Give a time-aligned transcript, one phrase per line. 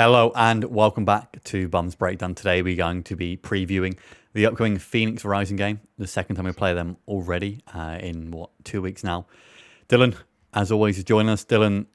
[0.00, 2.32] Hello and welcome back to Bums Breakdown.
[2.32, 3.98] Today we're going to be previewing
[4.32, 8.50] the upcoming Phoenix Rising game, the second time we play them already uh, in what
[8.62, 9.26] two weeks now.
[9.88, 10.14] Dylan,
[10.54, 11.44] as always, is joining us.
[11.44, 11.86] Dylan,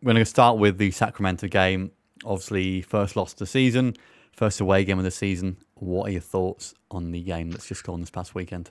[0.00, 1.90] we're going to start with the Sacramento game.
[2.24, 3.96] Obviously, first loss of the season,
[4.30, 5.56] first away game of the season.
[5.74, 8.70] What are your thoughts on the game that's just gone this past weekend?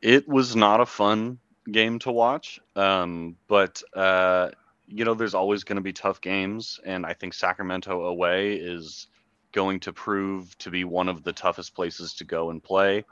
[0.00, 1.40] It was not a fun
[1.70, 3.82] game to watch, um, but.
[3.94, 4.52] Uh
[4.88, 9.08] you know, there's always going to be tough games, and I think Sacramento away is
[9.52, 13.04] going to prove to be one of the toughest places to go and play.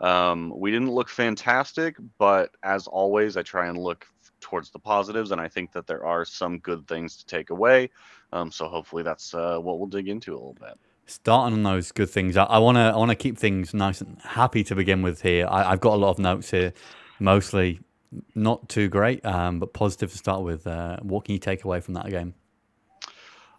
[0.00, 4.06] Um, we didn't look fantastic, but as always, I try and look
[4.40, 7.90] towards the positives, and I think that there are some good things to take away.
[8.32, 10.78] Um, so hopefully, that's uh, what we'll dig into a little bit.
[11.06, 14.20] Starting on those good things, I want to I want to keep things nice and
[14.22, 15.46] happy to begin with here.
[15.48, 16.72] I, I've got a lot of notes here,
[17.18, 17.80] mostly
[18.34, 20.66] not too great, um, but positive to start with.
[20.66, 22.34] Uh, what can you take away from that game?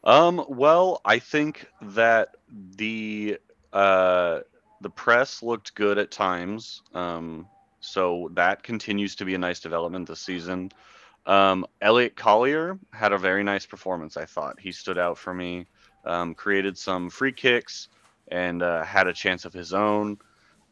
[0.04, 2.36] Um, well, I think that
[2.76, 3.38] the
[3.74, 4.40] uh,
[4.82, 6.82] the press looked good at times.
[6.94, 7.48] Um,
[7.82, 10.72] so that continues to be a nice development this season.
[11.26, 14.18] Um, Elliot Collier had a very nice performance.
[14.18, 15.68] I thought he stood out for me.
[16.06, 17.90] Um, created some free kicks
[18.30, 20.18] and uh, had a chance of his own.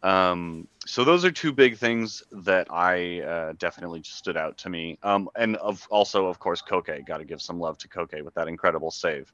[0.03, 4.98] Um, so those are two big things that I uh, definitely stood out to me.
[5.04, 7.06] Um, and of also, of course, Koke.
[7.06, 9.34] Got to give some love to Koke with that incredible save.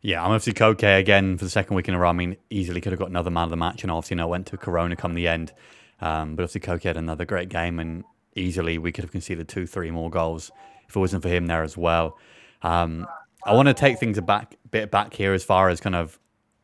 [0.00, 2.10] Yeah, I'm obviously Koke again for the second week in a row.
[2.10, 4.28] I mean, easily could have got another man of the match, and obviously, you know,
[4.28, 5.52] went to Corona come the end.
[6.00, 8.04] Um, but obviously, Koke had another great game, and
[8.34, 10.50] easily we could have conceded two, three more goals
[10.88, 12.18] if it wasn't for him there as well.
[12.62, 13.06] Um,
[13.46, 16.18] I want to take things a back bit back here as far as kind of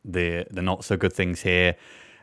[0.05, 1.77] the the not so good things here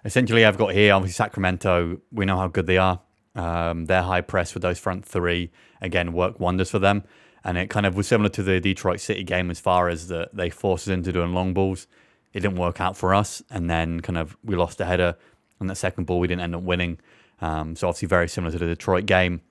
[0.08, 2.02] essentially, I've got here obviously Sacramento.
[2.12, 3.02] We know how good they are.
[3.36, 7.04] Um, their high press with those front three again work wonders for them.
[7.44, 10.36] And it kind of was similar to the Detroit City game as far as that
[10.36, 11.88] they forced us into doing long balls.
[12.34, 15.16] It didn't work out for us, and then kind of we lost a header
[15.62, 16.20] on that second ball.
[16.20, 17.00] We didn't end up winning.
[17.40, 19.42] Um, so obviously very similar to the Detroit game.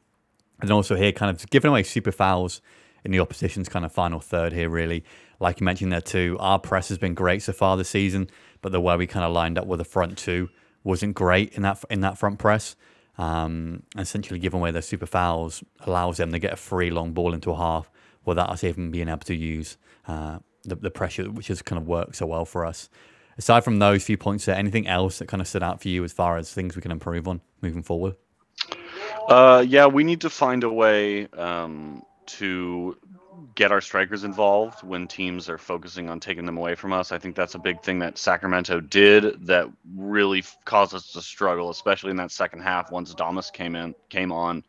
[0.61, 2.61] And also here, kind of giving away super fouls
[3.05, 4.69] in the opposition's kind of final third here.
[4.69, 5.05] Really,
[5.41, 8.29] like you mentioned there too, our press has been great so far this season
[8.67, 10.49] but the way we kind of lined up with the front two
[10.83, 12.75] wasn't great in that in that front press.
[13.17, 17.33] Um, essentially, giving away their super fouls allows them to get a free long ball
[17.33, 17.89] into a half
[18.25, 19.77] without us even being able to use
[20.09, 22.89] uh, the, the pressure, which has kind of worked so well for us.
[23.39, 26.03] Aside from those few points, there anything else that kind of stood out for you
[26.03, 28.17] as far as things we can improve on moving forward?
[29.29, 32.97] Uh, yeah, we need to find a way um, to
[33.57, 37.11] get our strikers involved when teams are focusing on taking them away from us.
[37.11, 41.71] I think that's a big thing that Sacramento did that really caused us to struggle,
[41.71, 44.63] especially in that second half once Damus came in came on.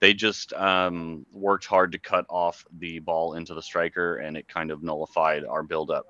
[0.00, 4.48] They just um, worked hard to cut off the ball into the striker, and it
[4.48, 6.04] kind of nullified our buildup.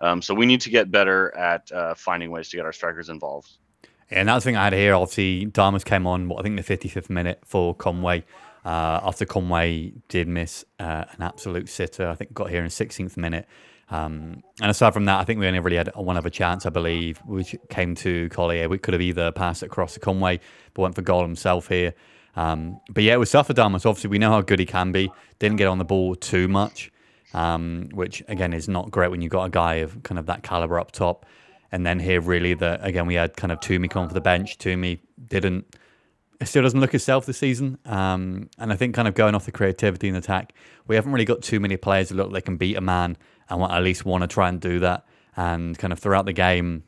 [0.00, 3.10] Um, so we need to get better at uh, finding ways to get our strikers
[3.10, 3.50] involved.
[4.10, 4.94] And that's the thing I had here.
[4.94, 8.24] Obviously, Damus came on, what, I think the 55th minute for Conway.
[8.68, 13.16] Uh, after Conway did miss uh, an absolute sitter, I think got here in 16th
[13.16, 13.46] minute.
[13.88, 16.68] Um, and aside from that, I think we only really had one other chance, I
[16.68, 18.68] believe, which came to Collier.
[18.68, 20.40] We could have either passed across to Conway,
[20.74, 21.94] but went for goal himself here.
[22.36, 25.10] Um, but yeah, it was for Obviously, we know how good he can be.
[25.38, 26.92] Didn't get on the ball too much,
[27.32, 30.42] um, which again is not great when you've got a guy of kind of that
[30.42, 31.24] caliber up top.
[31.72, 34.58] And then here, really, that again we had kind of Tumi come for the bench.
[34.58, 35.74] Tumi didn't
[36.40, 37.78] it still doesn't look itself this season.
[37.84, 40.52] Um, and I think kind of going off the creativity and attack,
[40.86, 43.16] we haven't really got too many players that look they can beat a man
[43.48, 45.04] and at least want to try and do that.
[45.36, 46.84] And kind of throughout the game,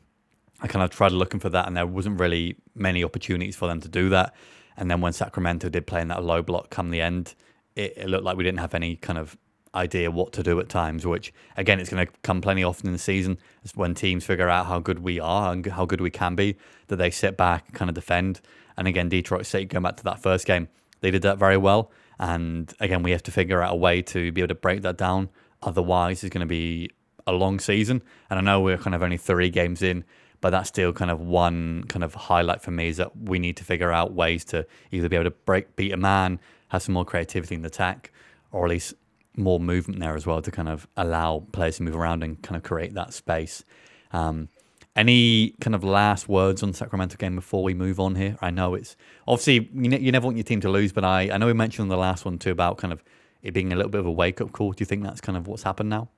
[0.61, 3.81] I kind of tried looking for that, and there wasn't really many opportunities for them
[3.81, 4.33] to do that.
[4.77, 7.35] And then when Sacramento did play in that low block come the end,
[7.75, 9.37] it, it looked like we didn't have any kind of
[9.73, 12.93] idea what to do at times, which again, it's going to come plenty often in
[12.93, 13.37] the season.
[13.73, 16.57] When teams figure out how good we are and how good we can be,
[16.87, 18.41] that they sit back and kind of defend.
[18.81, 20.67] And again, Detroit City, going back to that first game,
[21.01, 21.91] they did that very well.
[22.19, 24.97] And again, we have to figure out a way to be able to break that
[24.97, 25.29] down.
[25.61, 26.89] Otherwise, it's going to be
[27.27, 28.01] a long season.
[28.31, 30.03] And I know we're kind of only three games in,
[30.39, 33.55] but that's still kind of one kind of highlight for me is that we need
[33.57, 36.39] to figure out ways to either be able to break, beat a man,
[36.69, 38.11] have some more creativity in the attack,
[38.51, 38.95] or at least
[39.37, 42.57] more movement there as well to kind of allow players to move around and kind
[42.57, 43.63] of create that space.
[44.11, 44.49] Um,
[44.95, 48.37] any kind of last words on Sacramento game before we move on here?
[48.41, 48.95] I know it's
[49.27, 51.53] obviously you, ne- you never want your team to lose, but I, I know we
[51.53, 53.03] mentioned on the last one too about kind of
[53.41, 54.73] it being a little bit of a wake up call.
[54.73, 56.09] Do you think that's kind of what's happened now?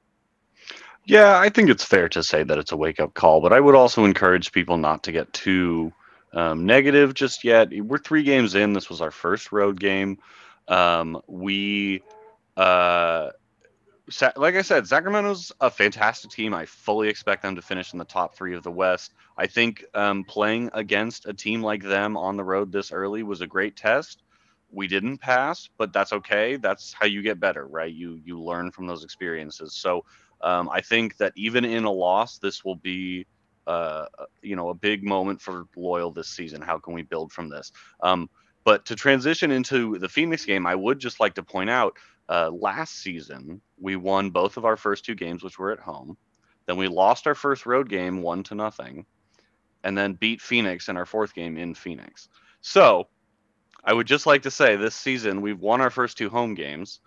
[1.06, 3.60] Yeah, I think it's fair to say that it's a wake up call, but I
[3.60, 5.92] would also encourage people not to get too
[6.34, 7.70] um, negative just yet.
[7.72, 8.74] We're three games in.
[8.74, 10.18] This was our first road game.
[10.68, 12.02] Um, we
[12.56, 13.32] uh,
[14.36, 16.54] like I said, Sacramento's a fantastic team.
[16.54, 19.14] I fully expect them to finish in the top three of the West.
[19.38, 23.42] I think um, playing against a team like them on the road this early was
[23.42, 24.24] a great test.
[24.72, 26.58] We didn't pass, but that's okay.
[26.58, 27.94] That's how you get better, right?
[27.94, 29.76] You you learn from those experiences.
[29.76, 30.04] So
[30.42, 33.26] um, I think that even in a loss, this will be
[33.68, 34.06] uh,
[34.42, 36.62] you know a big moment for Loyal this season.
[36.62, 37.72] How can we build from this?
[38.02, 38.30] Um,
[38.64, 41.98] but to transition into the Phoenix game, I would just like to point out
[42.30, 46.18] uh, last season, we won both of our first two games, which were at home.
[46.66, 49.06] Then we lost our first road game, one to nothing,
[49.84, 52.30] and then beat Phoenix in our fourth game in Phoenix.
[52.62, 53.08] So
[53.84, 57.00] I would just like to say this season we've won our first two home games,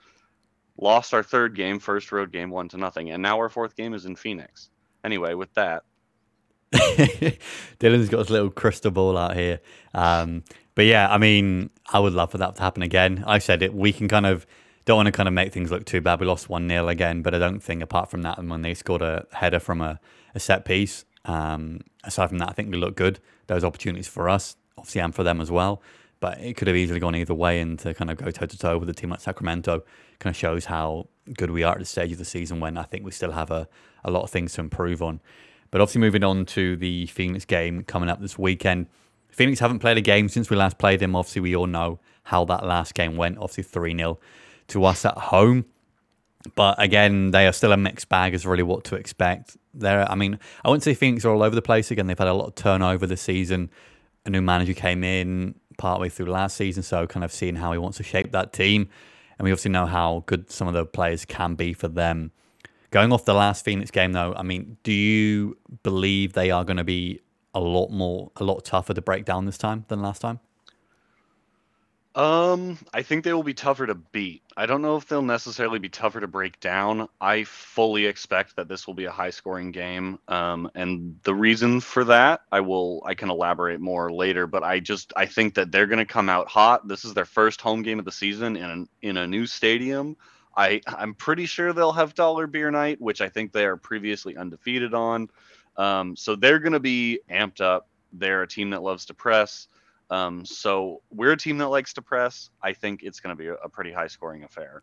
[0.79, 3.95] lost our third game, first road game, one to nothing, and now our fourth game
[3.95, 4.69] is in Phoenix.
[5.03, 5.85] Anyway, with that.
[6.73, 9.61] Dylan's got his little crystal ball out here.
[9.95, 13.25] Um, but yeah, I mean, I would love for that to happen again.
[13.27, 13.73] I said it.
[13.73, 14.47] We can kind of
[14.87, 16.21] don't want to kind of make things look too bad.
[16.21, 18.73] We lost 1 0 again, but I don't think, apart from that, and when they
[18.73, 20.01] scored a header from a,
[20.35, 23.19] a set piece, um, aside from that, I think we looked good.
[23.49, 25.83] Those opportunities for us, obviously, and for them as well.
[26.21, 28.59] But it could have easily gone either way, and to kind of go toe to
[28.59, 29.83] toe with a team like Sacramento
[30.21, 32.85] kind of shows how good we are at the stage of the season when I
[32.85, 33.69] think we still have a,
[34.05, 35.21] a lot of things to improve on.
[35.73, 38.87] But obviously, moving on to the Phoenix game coming up this weekend.
[39.31, 41.17] Phoenix haven't played a game since we last played them.
[41.17, 43.37] Obviously, we all know how that last game went.
[43.39, 44.19] Obviously, 3 0
[44.69, 45.65] to us at home.
[46.55, 49.57] But again, they are still a mixed bag, is really what to expect.
[49.75, 51.91] There, I mean, I wouldn't say Phoenix are all over the place.
[51.91, 53.71] Again, they've had a lot of turnover this season.
[54.25, 57.79] A new manager came in partway through last season, so kind of seeing how he
[57.79, 58.89] wants to shape that team.
[59.39, 62.33] And we obviously know how good some of the players can be for them.
[62.91, 66.79] Going off the last Phoenix game, though, I mean, do you believe they are going
[66.79, 67.21] to be
[67.55, 70.41] a lot more, a lot tougher to break down this time than last time?
[72.17, 74.43] Um, I think they will be tougher to beat.
[74.57, 77.09] I don't know if they'll necessarily be tougher to break down.
[77.21, 80.19] I fully expect that this will be a high scoring game.
[80.27, 84.81] Um, and the reason for that, I will I can elaborate more later, but I
[84.81, 86.89] just I think that they're going to come out hot.
[86.89, 90.17] This is their first home game of the season in an, in a new stadium.
[90.57, 94.39] I I'm pretty sure they'll have dollar beer night, which I think they are previously
[94.39, 95.29] undefeated on.
[95.77, 97.89] Um, so they're going to be amped up.
[98.15, 99.69] They're a team that loves to press.
[100.11, 102.51] Um, so we're a team that likes to press.
[102.63, 104.83] I think it's going to be a, pretty high scoring affair.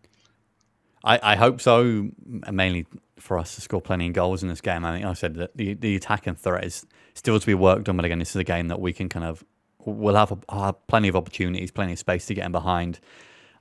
[1.04, 2.10] I, I, hope so,
[2.52, 2.86] mainly
[3.20, 4.86] for us to score plenty of goals in this game.
[4.86, 7.88] I think I said that the, the attack and threat is still to be worked
[7.90, 9.44] on, but again, this is a game that we can kind of
[9.86, 13.00] we'll have, a, have plenty of opportunities, plenty of space to get in behind.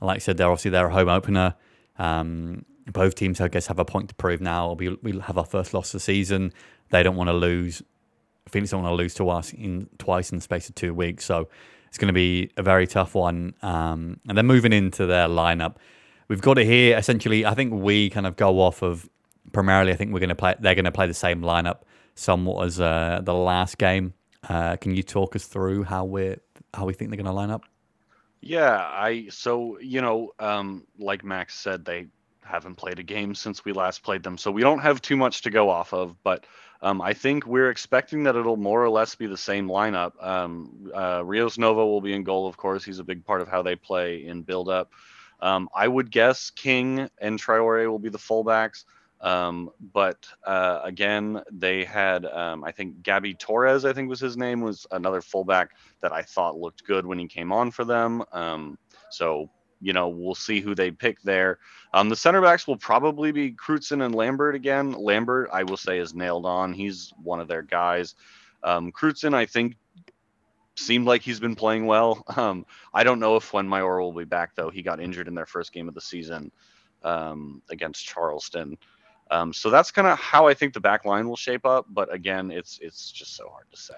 [0.01, 1.55] And like I said, they're obviously they're a home opener.
[1.99, 4.73] Um, both teams, I guess, have a point to prove now.
[4.73, 6.53] We we have our first loss of the season.
[6.91, 7.83] They don't want to lose
[8.49, 11.25] Phoenix don't want to lose to us in twice in the space of two weeks.
[11.25, 11.49] So
[11.89, 13.55] it's going to be a very tough one.
[13.63, 15.77] Um, and then moving into their lineup,
[16.29, 16.97] we've got it here.
[16.97, 19.09] Essentially, I think we kind of go off of
[19.53, 19.93] primarily.
[19.93, 20.55] I think we're going to play.
[20.59, 21.83] They're going to play the same lineup
[22.15, 24.15] somewhat as uh, the last game.
[24.49, 26.37] Uh, can you talk us through how we
[26.75, 27.63] how we think they're going to line up?
[28.41, 32.07] Yeah, I so you know, um, like Max said, they
[32.43, 35.43] haven't played a game since we last played them, so we don't have too much
[35.43, 36.17] to go off of.
[36.25, 36.47] But
[36.83, 40.13] um, I think we're expecting that it'll more or less be the same lineup.
[40.21, 42.85] Um, uh, Rios Novo will be in goal, of course.
[42.85, 44.93] He's a big part of how they play in build up.
[45.41, 48.85] Um, I would guess King and Triore will be the fullbacks.
[49.21, 54.37] Um, but uh, again, they had, um, I think, Gabby Torres, I think was his
[54.37, 55.71] name, was another fullback
[56.01, 58.25] that I thought looked good when he came on for them.
[58.33, 58.77] Um,
[59.11, 59.49] so
[59.83, 61.59] you know, we'll see who they pick there.
[61.93, 64.93] Um, the center backs will probably be Crutzen and Lambert again.
[64.93, 66.73] Lambert, I will say, is nailed on.
[66.73, 68.15] He's one of their guys.
[68.63, 69.77] Um, Crutzen, I think,
[70.77, 72.25] seemed like he's been playing well.
[72.37, 74.71] Um, I don't know if when Mayor will be back, though.
[74.71, 76.51] He got injured in their first game of the season
[77.03, 78.79] um, against Charleston.
[79.31, 81.87] Um, so that's kind of how I think the back line will shape up.
[81.91, 83.95] But again, it's it's just so hard to say.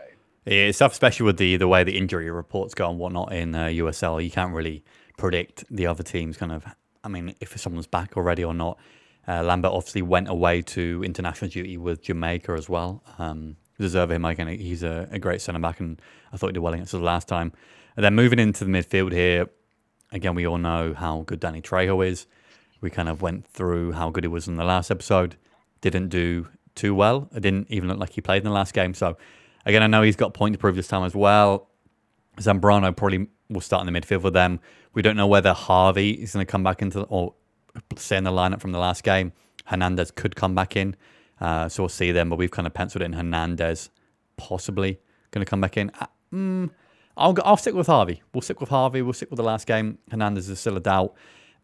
[0.46, 3.54] Yeah, it's tough, especially with the the way the injury reports go and whatnot in
[3.54, 4.22] uh, USL.
[4.22, 4.84] You can't really
[5.16, 6.64] predict the other teams kind of.
[7.02, 8.78] I mean, if someone's back already or not.
[9.26, 13.02] Uh, Lambert obviously went away to international duty with Jamaica as well.
[13.18, 14.24] Um, deserve him.
[14.24, 16.00] Again, he's a, a great centre back, and
[16.32, 17.52] I thought he did well against us last time.
[17.96, 19.48] And then moving into the midfield here,
[20.12, 22.26] again, we all know how good Danny Trejo is.
[22.80, 25.36] We kind of went through how good he was in the last episode.
[25.80, 27.28] Didn't do too well.
[27.34, 28.94] It didn't even look like he played in the last game.
[28.94, 29.16] So,
[29.64, 31.68] again, I know he's got point to prove this time as well.
[32.38, 34.60] Zambrano probably will start in the midfield with them.
[34.92, 37.34] We don't know whether Harvey is going to come back into or
[37.96, 39.32] stay in the lineup from the last game.
[39.64, 40.94] Hernandez could come back in,
[41.40, 42.28] uh, so we'll see them.
[42.28, 43.90] But we've kind of penciled in Hernandez
[44.36, 44.98] possibly
[45.30, 45.90] going to come back in.
[45.98, 46.70] Uh, mm,
[47.16, 48.22] I'll I'll stick with Harvey.
[48.32, 49.02] We'll stick with Harvey.
[49.02, 49.98] We'll stick with the last game.
[50.10, 51.14] Hernandez is still a doubt.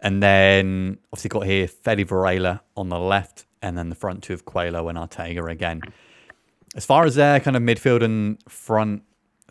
[0.00, 4.32] And then obviously got here Fede Varela on the left, and then the front two
[4.32, 5.82] of Coelho and Arteaga again.
[6.74, 9.02] As far as their kind of midfield and front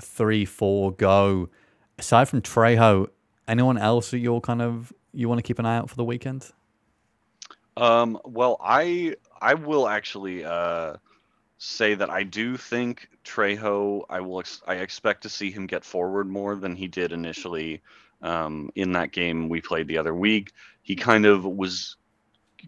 [0.02, 1.50] three, four go,
[2.00, 3.10] aside from Trejo,
[3.48, 6.04] anyone else that you're kind of you want to keep an eye out for the
[6.04, 6.50] weekend?
[7.78, 10.96] Um, well, I I will actually uh,
[11.58, 14.04] say that I do think Trejo.
[14.10, 14.40] I will.
[14.40, 17.82] Ex- I expect to see him get forward more than he did initially
[18.22, 20.54] um, in that game we played the other week.
[20.82, 21.96] He kind of was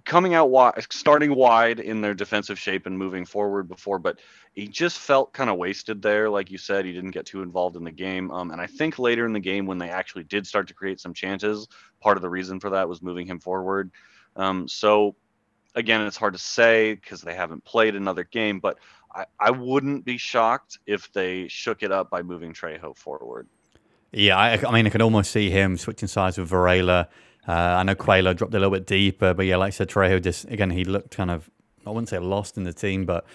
[0.05, 4.19] coming out wide, starting wide in their defensive shape and moving forward before, but
[4.53, 6.29] he just felt kind of wasted there.
[6.29, 8.31] Like you said, he didn't get too involved in the game.
[8.31, 10.99] Um, and I think later in the game, when they actually did start to create
[10.99, 11.67] some chances,
[12.01, 13.91] part of the reason for that was moving him forward.
[14.35, 15.15] Um, so
[15.75, 18.77] again, it's hard to say because they haven't played another game, but
[19.13, 23.47] I, I wouldn't be shocked if they shook it up by moving Trejo forward.
[24.11, 27.07] Yeah, I, I mean, I can almost see him switching sides with Varela
[27.47, 30.21] uh, I know Coelho dropped a little bit deeper, but yeah, like I said, Trejo
[30.21, 31.49] just again he looked kind of
[31.85, 33.25] I wouldn't say lost in the team, but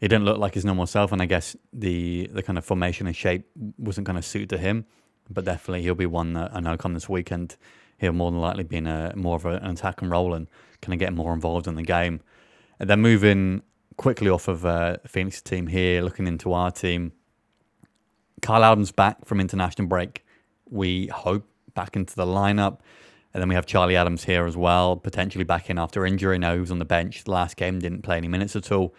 [0.00, 3.06] he didn't look like his normal self, and I guess the the kind of formation
[3.06, 3.46] and shape
[3.78, 4.86] wasn't kind of suited to him.
[5.28, 7.56] But definitely he'll be one that I know come this weekend
[7.98, 10.48] he'll more than likely be in a more of an attack and roll and
[10.80, 12.20] kind of get more involved in the game.
[12.78, 13.62] And then moving
[13.96, 17.12] quickly off of uh, Phoenix team here, looking into our team.
[18.42, 20.24] Kyle Adams back from international break.
[20.68, 22.78] We hope back into the lineup.
[23.36, 26.38] And then we have Charlie Adams here as well, potentially back in after injury.
[26.38, 28.94] Now he was on the bench the last game, didn't play any minutes at all.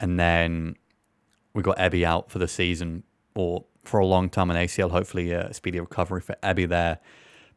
[0.00, 0.76] And then
[1.52, 3.02] we got Ebby out for the season
[3.34, 4.90] or for a long time an ACL.
[4.90, 6.98] Hopefully, a speedy recovery for Ebby there.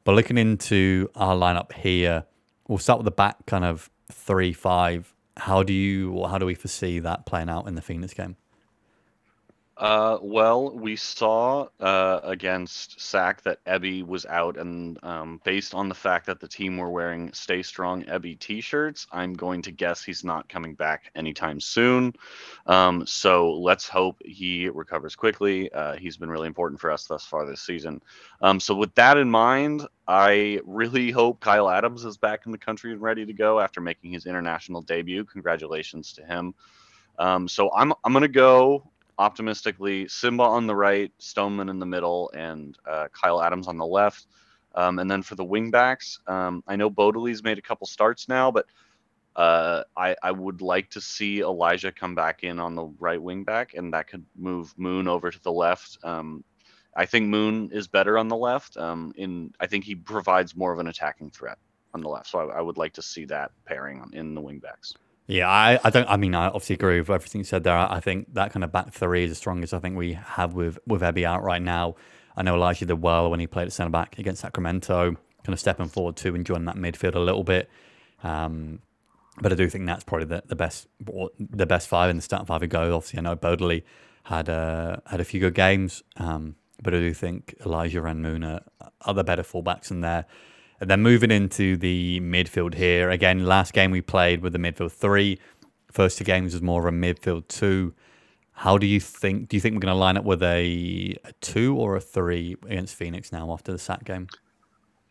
[0.03, 2.25] But looking into our lineup here,
[2.67, 5.15] we'll start with the back kind of three five.
[5.37, 8.35] How do you or how do we foresee that playing out in the Phoenix game?
[9.77, 15.87] Uh, well, we saw uh, against SAC that Ebby was out, and um, based on
[15.87, 19.71] the fact that the team were wearing Stay Strong Ebby t shirts, I'm going to
[19.71, 22.13] guess he's not coming back anytime soon.
[22.65, 25.71] Um, so let's hope he recovers quickly.
[25.71, 28.01] Uh, he's been really important for us thus far this season.
[28.41, 32.57] Um, so, with that in mind, I really hope Kyle Adams is back in the
[32.57, 35.23] country and ready to go after making his international debut.
[35.23, 36.55] Congratulations to him.
[37.19, 42.31] Um, so I'm I'm gonna go optimistically Simba on the right, Stoneman in the middle,
[42.33, 44.27] and uh, Kyle Adams on the left.
[44.75, 48.51] Um, and then for the wingbacks, um, I know Bodley's made a couple starts now,
[48.51, 48.65] but
[49.35, 53.43] uh, I, I would like to see Elijah come back in on the right wing
[53.43, 55.97] back, and that could move Moon over to the left.
[56.03, 56.43] Um,
[56.95, 58.77] I think Moon is better on the left.
[58.77, 61.59] Um, in I think he provides more of an attacking threat
[61.93, 64.93] on the left, so I, I would like to see that pairing in the wingbacks.
[65.27, 66.09] Yeah, I, I don't.
[66.09, 67.75] I mean, I obviously agree with everything you said there.
[67.75, 70.79] I think that kind of back three is the strongest I think we have with
[70.87, 71.95] with Ebby out right now.
[72.37, 75.59] I know Elijah did well when he played at centre back against Sacramento, kind of
[75.59, 77.69] stepping forward too and joining that midfield a little bit.
[78.23, 78.79] Um,
[79.41, 80.87] but I do think that's probably the, the best
[81.39, 82.95] the best five in the start five ago.
[82.95, 83.83] Obviously, I know Bodley
[84.23, 88.45] had uh, had a few good games, um, but I do think Elijah and Moon
[88.45, 88.61] are,
[89.01, 90.25] are the better fullbacks in there.
[90.79, 93.09] Then moving into the midfield here.
[93.09, 95.39] Again, last game we played with the midfield three.
[95.91, 97.93] First two games was more of a midfield two.
[98.51, 99.49] How do you think?
[99.49, 102.57] Do you think we're going to line up with a, a two or a three
[102.63, 104.27] against Phoenix now after the SAC game?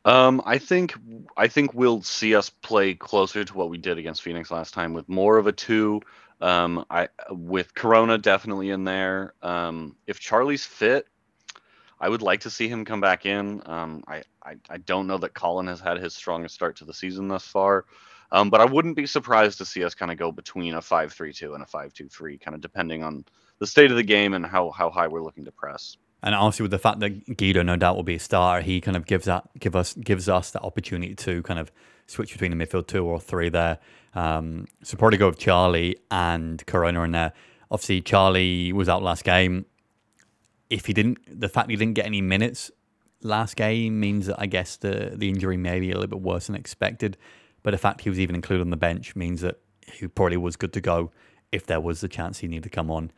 [0.04, 0.94] Um, I think
[1.36, 4.94] I think we'll see us play closer to what we did against Phoenix last time
[4.94, 6.00] with more of a two.
[6.40, 9.34] Um, I with Corona definitely in there.
[9.42, 11.08] Um, if Charlie's fit,
[11.98, 13.62] I would like to see him come back in.
[13.66, 16.92] Um, I, I, I don't know that Colin has had his strongest start to the
[16.92, 17.86] season thus far,
[18.32, 21.54] um, but I wouldn't be surprised to see us kind of go between a five-three-two
[21.54, 23.24] and a five-two-three, kind of depending on
[23.58, 25.96] the state of the game and how how high we're looking to press.
[26.22, 28.96] And obviously, with the fact that Guido no doubt will be a starter, he kind
[28.96, 31.70] of gives that give us gives us that opportunity to kind of
[32.06, 33.78] switch between the midfield two or three there.
[34.14, 37.32] Um, so probably go with Charlie and Corona in there.
[37.70, 39.66] Obviously, Charlie was out last game
[40.70, 42.70] if he didn't, the fact he didn't get any minutes
[43.22, 46.46] last game means that I guess the the injury may be a little bit worse
[46.46, 47.16] than expected.
[47.62, 49.58] But the fact he was even included on the bench means that
[49.92, 51.10] he probably was good to go
[51.50, 53.10] if there was the chance he needed to come on.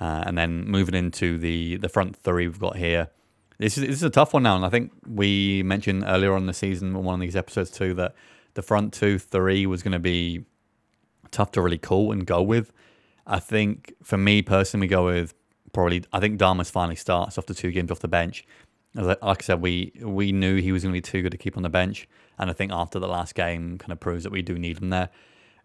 [0.00, 3.10] Uh, and then moving into the the front three we've got here.
[3.58, 6.46] This is this is a tough one now, and I think we mentioned earlier on
[6.46, 8.14] the season on one of these episodes too that
[8.54, 10.44] the front two three was going to be
[11.30, 12.72] tough to really call and go with.
[13.26, 15.34] I think for me personally, we go with
[15.74, 16.04] probably.
[16.12, 18.46] I think Damus finally starts after two games off the bench.
[18.94, 21.56] Like I said, we we knew he was going to be too good to keep
[21.56, 24.40] on the bench, and I think after the last game, kind of proves that we
[24.40, 25.10] do need him there.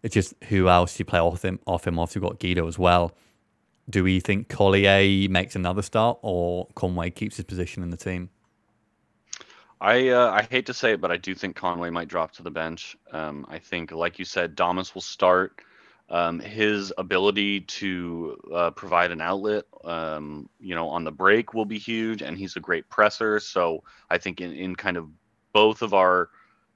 [0.02, 1.60] It's just who else do you play off him?
[1.66, 3.12] Off him, off we've got Guido as well.
[3.88, 8.30] Do we think Collier makes another start, or Conway keeps his position in the team?
[9.80, 12.42] I uh, I hate to say it, but I do think Conway might drop to
[12.42, 12.96] the bench.
[13.12, 15.62] Um, I think, like you said, Damus will start.
[16.10, 21.64] Um, his ability to uh, provide an outlet, um, you know, on the break will
[21.64, 23.38] be huge, and he's a great presser.
[23.38, 25.08] So I think in, in kind of
[25.52, 26.30] both of our,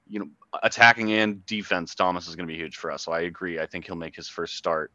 [0.07, 0.29] you know,
[0.63, 3.03] attacking and defense, Thomas is going to be huge for us.
[3.03, 3.59] So I agree.
[3.59, 4.91] I think he'll make his first start.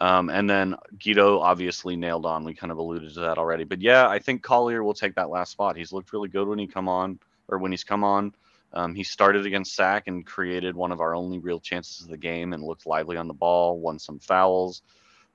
[0.00, 2.44] Um, and then Guido obviously nailed on.
[2.44, 3.64] We kind of alluded to that already.
[3.64, 5.76] But yeah, I think Collier will take that last spot.
[5.76, 7.18] He's looked really good when he come on
[7.48, 8.34] or when he's come on.
[8.72, 12.18] Um, he started against Sac and created one of our only real chances of the
[12.18, 14.82] game and looked lively on the ball, won some fouls.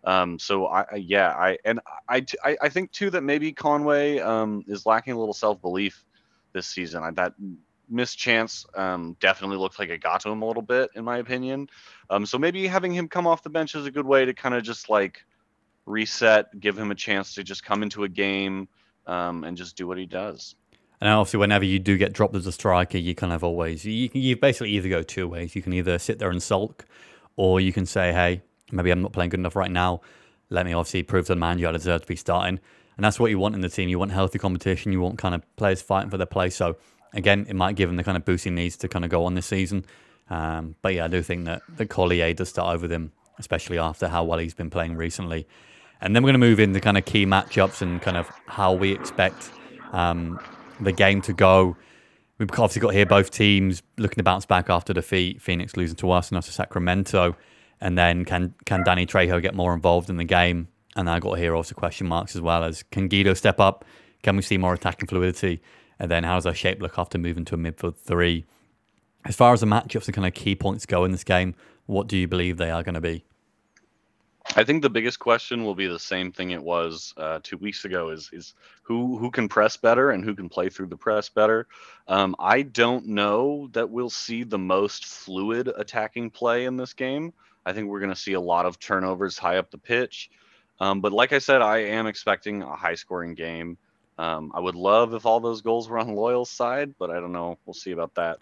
[0.04, 4.64] Um, so I, yeah, I and I, I, I think too that maybe Conway um,
[4.68, 6.04] is lacking a little self belief
[6.52, 7.04] this season.
[7.04, 7.34] I, that
[7.90, 11.18] missed chance um, definitely looked like it got to him a little bit, in my
[11.18, 11.70] opinion.
[12.10, 14.56] Um, so maybe having him come off the bench is a good way to kind
[14.56, 15.26] of just like
[15.86, 18.68] reset, give him a chance to just come into a game
[19.08, 20.56] um, and just do what he does.
[21.04, 24.10] And obviously, whenever you do get dropped as a striker, you kind of always you
[24.14, 25.54] you basically either go two ways.
[25.54, 26.86] You can either sit there and sulk,
[27.36, 28.42] or you can say, "Hey,
[28.72, 30.00] maybe I'm not playing good enough right now.
[30.50, 32.58] Let me obviously prove to the manager I deserve to be starting."
[32.96, 33.90] And that's what you want in the team.
[33.90, 34.94] You want healthy competition.
[34.94, 36.56] You want kind of players fighting for their place.
[36.56, 36.78] So
[37.12, 39.26] again, it might give him the kind of boost he needs to kind of go
[39.26, 39.84] on this season.
[40.30, 44.08] Um, but yeah, I do think that the Collier does start over them, especially after
[44.08, 45.48] how well he's been playing recently.
[46.00, 48.72] And then we're going to move into kind of key matchups and kind of how
[48.72, 49.52] we expect
[49.92, 50.40] um,
[50.84, 51.76] the game to go.
[52.38, 55.42] We've obviously got here both teams looking to bounce back after defeat.
[55.42, 57.36] Phoenix losing to us and us to Sacramento.
[57.80, 60.68] And then can can Danny Trejo get more involved in the game?
[60.96, 63.86] And I got here also question marks as well as can Guido step up?
[64.22, 65.62] Can we see more attacking fluidity?
[66.00, 68.46] And then how does our shape look after moving to a midfield three?
[69.26, 72.08] As far as the matchups and kind of key points go in this game, what
[72.08, 73.24] do you believe they are going to be?
[74.56, 77.86] I think the biggest question will be the same thing it was uh, two weeks
[77.86, 81.30] ago: is is who who can press better and who can play through the press
[81.30, 81.68] better.
[82.08, 87.34] Um, I don't know that we'll see the most fluid attacking play in this game.
[87.66, 90.30] I think we're going to see a lot of turnovers high up the pitch.
[90.80, 93.78] Um, but like I said, I am expecting a high scoring game.
[94.18, 97.32] Um, I would love if all those goals were on Loyal's side, but I don't
[97.32, 97.58] know.
[97.66, 98.40] We'll see about that.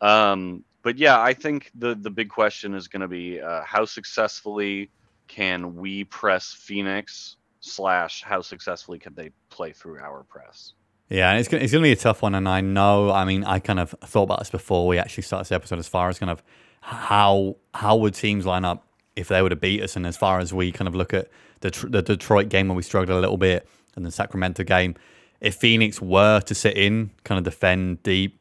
[0.00, 3.84] Um, but yeah, I think the the big question is going to be uh, how
[3.84, 4.90] successfully
[5.28, 10.74] can we press Phoenix slash how successfully can they play through our press?
[11.08, 13.10] Yeah, it's it's going to be a tough one, and I know.
[13.10, 15.88] I mean, I kind of thought about this before we actually started this episode, as
[15.88, 16.42] far as kind of
[16.80, 20.38] how how would teams line up if they were to beat us, and as far
[20.38, 21.28] as we kind of look at
[21.60, 24.94] the the Detroit game where we struggled a little bit, and the Sacramento game,
[25.40, 28.40] if Phoenix were to sit in, kind of defend deep,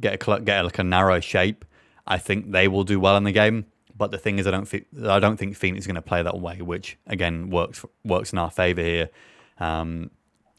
[0.00, 1.64] get a get a, like a narrow shape,
[2.06, 3.66] I think they will do well in the game.
[3.96, 6.22] But the thing is, I don't think I don't think Phoenix is going to play
[6.22, 9.10] that way, which again works works in our favor here.
[9.58, 10.10] Um,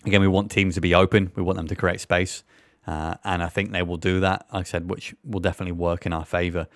[0.06, 1.32] again, we want teams to be open.
[1.36, 2.44] We want them to create space,
[2.88, 4.46] uh, and I think they will do that.
[4.54, 6.68] Like I said, which will definitely work in our favor.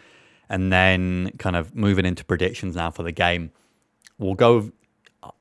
[0.49, 3.51] And then, kind of moving into predictions now for the game,
[4.17, 4.71] we'll go.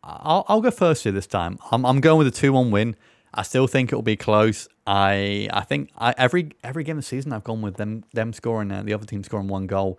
[0.03, 1.59] I'll, I'll go first here this time.
[1.71, 2.97] I'm, I'm going with a two-one win.
[3.33, 4.69] I still think it'll be close.
[4.87, 8.33] I I think I, every every game of the season I've gone with them them
[8.33, 9.99] scoring uh, the other team scoring one goal.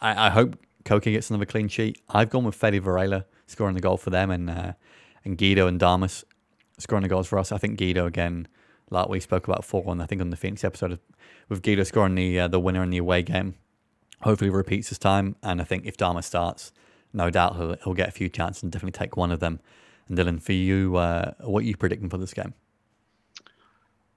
[0.00, 2.00] I, I hope Koke gets another clean sheet.
[2.08, 4.72] I've gone with Fede Varela scoring the goal for them and uh,
[5.24, 6.24] and Guido and Damus
[6.78, 7.52] scoring the goals for us.
[7.52, 8.48] I think Guido again,
[8.90, 10.98] like we spoke about before, and I think on the Phoenix episode
[11.48, 13.54] with Guido scoring the uh, the winner in the away game.
[14.22, 16.72] Hopefully repeats this time, and I think if Damus starts,
[17.12, 19.60] no doubt he'll, he'll get a few chances and definitely take one of them.
[20.08, 22.52] And Dylan, for you, uh, what are you predicting for this game?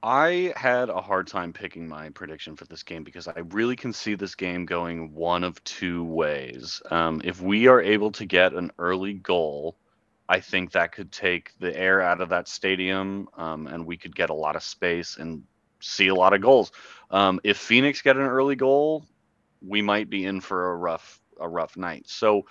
[0.03, 3.93] I had a hard time picking my prediction for this game because I really can
[3.93, 6.81] see this game going one of two ways.
[6.91, 9.77] Um, if we are able to get an early goal,
[10.27, 14.13] I think that could take the air out of that stadium um, and we could
[14.13, 15.43] get a lot of space and
[15.79, 16.73] see a lot of goals.
[17.09, 19.05] Um, if Phoenix get an early goal,
[19.65, 22.09] we might be in for a rough a rough night.
[22.09, 22.45] So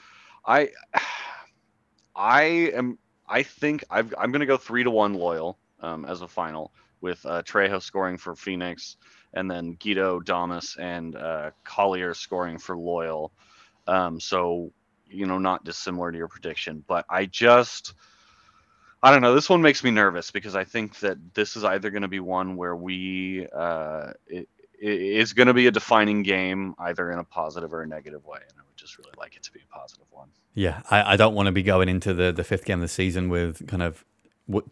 [0.47, 0.71] I
[2.17, 2.43] I
[2.75, 6.29] am I think i am going to go three to one loyal um, as a
[6.29, 8.97] final with uh, Trejo scoring for Phoenix,
[9.35, 13.33] and then Guido, Damus, and uh, Collier scoring for Loyal.
[13.87, 14.73] Um, so,
[15.09, 17.95] you know, not dissimilar to your prediction, but I just,
[19.03, 19.35] I don't know.
[19.35, 22.21] This one makes me nervous because I think that this is either going to be
[22.21, 27.25] one where we, uh, it, it's going to be a defining game, either in a
[27.25, 28.39] positive or a negative way.
[28.49, 30.29] And I would just really like it to be a positive one.
[30.55, 32.89] Yeah, I, I don't want to be going into the, the fifth game of the
[32.89, 34.05] season with kind of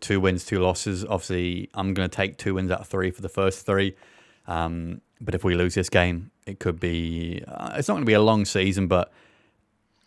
[0.00, 1.04] two wins, two losses.
[1.04, 3.94] Obviously, I'm going to take two wins out of three for the first three.
[4.46, 7.42] Um, but if we lose this game, it could be.
[7.46, 9.12] Uh, it's not going to be a long season, but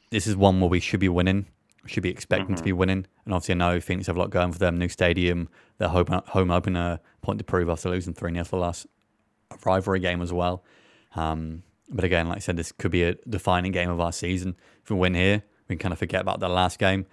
[0.10, 1.48] this is one where we should be winning.
[1.84, 2.56] We should be expecting mm-hmm.
[2.56, 3.06] to be winning.
[3.26, 4.78] And obviously, I know Phoenix have a lot going for them.
[4.78, 8.88] New stadium, their home home opener, point to prove after losing three 0 the last
[9.66, 10.64] rivalry game as well.
[11.16, 14.56] Um, but again, like I said, this could be a defining game of our season.
[14.84, 17.06] If we win here, we can kind of forget about the last game.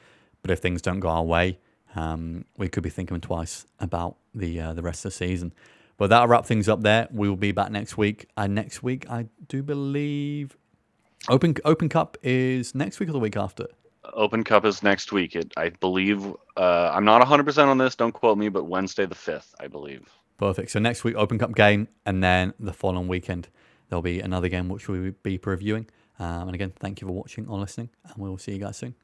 [0.42, 1.58] But if things don't go our way,
[1.94, 5.52] um, we could be thinking twice about the uh, the rest of the season.
[5.96, 7.08] But that'll wrap things up there.
[7.10, 8.26] We will be back next week.
[8.36, 10.56] And next week, I do believe
[11.28, 13.66] Open Open Cup is next week or the week after.
[14.14, 15.36] Open Cup is next week.
[15.36, 16.26] It, I believe.
[16.56, 17.94] Uh, I'm not 100 percent on this.
[17.94, 20.08] Don't quote me, but Wednesday the fifth, I believe.
[20.38, 20.70] Perfect.
[20.70, 23.48] So next week, Open Cup game, and then the following weekend
[23.90, 25.86] there'll be another game which we'll be previewing.
[26.18, 28.78] Um, and again, thank you for watching or listening, and we will see you guys
[28.78, 28.94] soon.